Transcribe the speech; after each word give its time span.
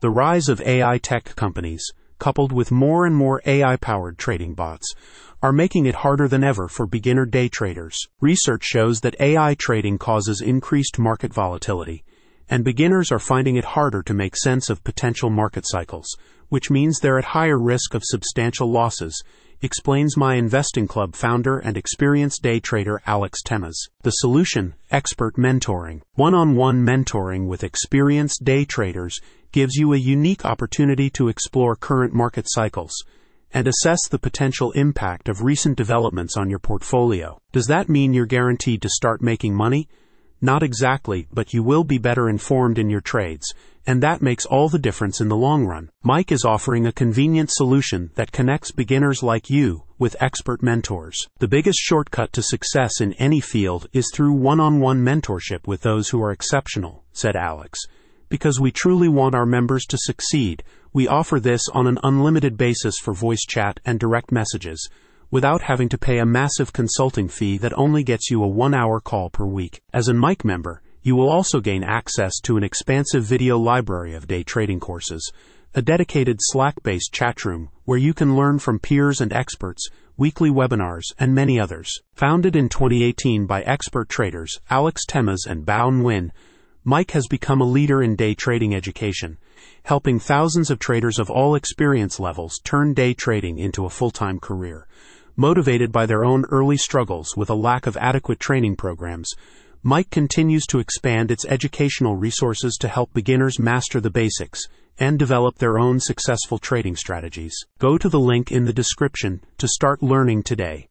The 0.00 0.08
rise 0.08 0.48
of 0.48 0.62
AI 0.62 0.96
tech 0.96 1.36
companies, 1.36 1.84
coupled 2.18 2.52
with 2.52 2.70
more 2.70 3.04
and 3.04 3.14
more 3.14 3.42
AI 3.44 3.76
powered 3.76 4.16
trading 4.16 4.54
bots, 4.54 4.94
are 5.42 5.52
making 5.52 5.84
it 5.84 5.96
harder 5.96 6.26
than 6.26 6.42
ever 6.42 6.68
for 6.68 6.86
beginner 6.86 7.26
day 7.26 7.50
traders. 7.50 8.08
Research 8.18 8.64
shows 8.64 9.00
that 9.02 9.20
AI 9.20 9.54
trading 9.56 9.98
causes 9.98 10.40
increased 10.40 10.98
market 10.98 11.34
volatility, 11.34 12.02
and 12.48 12.64
beginners 12.64 13.12
are 13.12 13.18
finding 13.18 13.56
it 13.56 13.76
harder 13.76 14.02
to 14.04 14.14
make 14.14 14.38
sense 14.38 14.70
of 14.70 14.82
potential 14.84 15.28
market 15.28 15.64
cycles, 15.66 16.16
which 16.48 16.70
means 16.70 16.98
they're 16.98 17.18
at 17.18 17.36
higher 17.36 17.58
risk 17.58 17.92
of 17.92 18.02
substantial 18.02 18.72
losses, 18.72 19.22
explains 19.62 20.16
my 20.16 20.36
investing 20.36 20.88
club 20.88 21.14
founder 21.14 21.58
and 21.58 21.76
experienced 21.76 22.42
day 22.42 22.60
trader 22.60 23.02
Alex 23.06 23.40
Temes. 23.42 23.88
The 24.02 24.10
solution, 24.10 24.74
expert 24.90 25.36
mentoring. 25.36 26.00
One-on-one 26.14 26.84
mentoring 26.84 27.46
with 27.46 27.62
experienced 27.62 28.44
day 28.44 28.64
traders 28.64 29.20
gives 29.52 29.74
you 29.74 29.92
a 29.92 29.98
unique 29.98 30.44
opportunity 30.44 31.10
to 31.10 31.28
explore 31.28 31.76
current 31.76 32.14
market 32.14 32.46
cycles 32.48 32.92
and 33.52 33.66
assess 33.66 33.98
the 34.08 34.18
potential 34.18 34.70
impact 34.72 35.28
of 35.28 35.42
recent 35.42 35.76
developments 35.76 36.36
on 36.36 36.48
your 36.48 36.60
portfolio. 36.60 37.38
Does 37.52 37.66
that 37.66 37.88
mean 37.88 38.12
you're 38.12 38.26
guaranteed 38.26 38.80
to 38.82 38.88
start 38.88 39.20
making 39.20 39.54
money? 39.54 39.88
Not 40.42 40.62
exactly, 40.62 41.28
but 41.32 41.52
you 41.52 41.62
will 41.62 41.84
be 41.84 41.98
better 41.98 42.28
informed 42.28 42.78
in 42.78 42.88
your 42.88 43.02
trades, 43.02 43.52
and 43.86 44.02
that 44.02 44.22
makes 44.22 44.46
all 44.46 44.70
the 44.70 44.78
difference 44.78 45.20
in 45.20 45.28
the 45.28 45.36
long 45.36 45.66
run. 45.66 45.90
MIC 46.02 46.32
is 46.32 46.46
offering 46.46 46.86
a 46.86 46.92
convenient 46.92 47.50
solution 47.50 48.10
that 48.14 48.32
connects 48.32 48.70
beginners 48.70 49.22
like 49.22 49.50
you 49.50 49.82
with 49.98 50.16
expert 50.18 50.62
mentors. 50.62 51.28
The 51.40 51.48
biggest 51.48 51.78
shortcut 51.78 52.32
to 52.32 52.42
success 52.42 53.02
in 53.02 53.12
any 53.14 53.40
field 53.40 53.86
is 53.92 54.10
through 54.14 54.32
one-on-one 54.32 55.04
mentorship 55.04 55.66
with 55.66 55.82
those 55.82 56.08
who 56.08 56.22
are 56.22 56.32
exceptional, 56.32 57.04
said 57.12 57.36
Alex. 57.36 57.78
Because 58.30 58.58
we 58.58 58.70
truly 58.70 59.08
want 59.08 59.34
our 59.34 59.44
members 59.44 59.84
to 59.86 59.98
succeed, 59.98 60.62
we 60.94 61.06
offer 61.06 61.38
this 61.38 61.68
on 61.74 61.86
an 61.86 61.98
unlimited 62.02 62.56
basis 62.56 62.94
for 62.98 63.12
voice 63.12 63.44
chat 63.46 63.78
and 63.84 64.00
direct 64.00 64.32
messages 64.32 64.88
without 65.30 65.62
having 65.62 65.88
to 65.88 65.98
pay 65.98 66.18
a 66.18 66.26
massive 66.26 66.72
consulting 66.72 67.28
fee 67.28 67.56
that 67.58 67.76
only 67.78 68.02
gets 68.02 68.30
you 68.30 68.42
a 68.42 68.48
one 68.48 68.74
hour 68.74 69.00
call 69.00 69.30
per 69.30 69.46
week. 69.46 69.80
As 69.92 70.08
a 70.08 70.14
MIC 70.14 70.44
member, 70.44 70.82
you 71.02 71.16
will 71.16 71.30
also 71.30 71.60
gain 71.60 71.82
access 71.82 72.40
to 72.40 72.56
an 72.56 72.64
expansive 72.64 73.24
video 73.24 73.56
library 73.56 74.14
of 74.14 74.26
day 74.26 74.42
trading 74.42 74.80
courses, 74.80 75.32
a 75.74 75.80
dedicated 75.80 76.38
Slack 76.40 76.82
based 76.82 77.12
chat 77.12 77.44
room 77.44 77.70
where 77.84 77.98
you 77.98 78.12
can 78.12 78.36
learn 78.36 78.58
from 78.58 78.78
peers 78.78 79.20
and 79.20 79.32
experts, 79.32 79.88
weekly 80.16 80.50
webinars, 80.50 81.04
and 81.18 81.34
many 81.34 81.58
others. 81.58 82.02
Founded 82.14 82.56
in 82.56 82.68
2018 82.68 83.46
by 83.46 83.62
expert 83.62 84.08
traders 84.08 84.60
Alex 84.68 85.06
Temes 85.06 85.46
and 85.46 85.64
Bao 85.64 85.90
Nguyen, 85.92 86.30
MIC 86.84 87.12
has 87.12 87.26
become 87.26 87.60
a 87.60 87.64
leader 87.64 88.02
in 88.02 88.16
day 88.16 88.34
trading 88.34 88.74
education, 88.74 89.38
helping 89.84 90.18
thousands 90.18 90.70
of 90.70 90.78
traders 90.78 91.18
of 91.18 91.30
all 91.30 91.54
experience 91.54 92.18
levels 92.18 92.58
turn 92.64 92.94
day 92.94 93.14
trading 93.14 93.58
into 93.58 93.84
a 93.84 93.90
full 93.90 94.10
time 94.10 94.40
career. 94.40 94.86
Motivated 95.40 95.90
by 95.90 96.04
their 96.04 96.22
own 96.22 96.44
early 96.50 96.76
struggles 96.76 97.34
with 97.34 97.48
a 97.48 97.54
lack 97.54 97.86
of 97.86 97.96
adequate 97.96 98.38
training 98.38 98.76
programs, 98.76 99.32
MIC 99.82 100.10
continues 100.10 100.66
to 100.66 100.80
expand 100.80 101.30
its 101.30 101.46
educational 101.46 102.14
resources 102.14 102.76
to 102.78 102.88
help 102.88 103.14
beginners 103.14 103.58
master 103.58 104.02
the 104.02 104.10
basics 104.10 104.60
and 104.98 105.18
develop 105.18 105.56
their 105.56 105.78
own 105.78 105.98
successful 105.98 106.58
trading 106.58 106.94
strategies. 106.94 107.56
Go 107.78 107.96
to 107.96 108.10
the 108.10 108.20
link 108.20 108.52
in 108.52 108.66
the 108.66 108.74
description 108.74 109.42
to 109.56 109.66
start 109.66 110.02
learning 110.02 110.42
today. 110.42 110.88